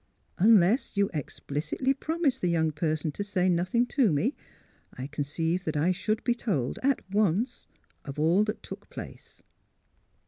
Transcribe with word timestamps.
Unless 0.39 0.97
you 0.97 1.11
explicitly 1.13 1.93
promised 1.93 2.41
the 2.41 2.47
young 2.49 2.71
person 2.71 3.11
to 3.11 3.23
say 3.23 3.47
nothing 3.47 3.85
to 3.85 4.11
me, 4.11 4.33
I 4.97 5.05
conceive 5.05 5.63
that 5.65 5.77
I 5.77 5.91
should 5.91 6.23
be 6.23 6.33
told, 6.33 6.79
at 6.81 7.07
once, 7.11 7.67
of 8.03 8.17
all 8.19 8.43
that 8.45 8.63
took 8.63 8.89
place." 8.89 9.43